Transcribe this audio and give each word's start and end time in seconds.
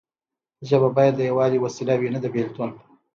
ژبه 0.67 0.89
باید 0.97 1.13
د 1.17 1.21
یووالي 1.29 1.57
وسیله 1.65 1.93
وي 1.97 2.09
نه 2.15 2.19
د 2.23 2.25
بیلتون. 2.35 2.69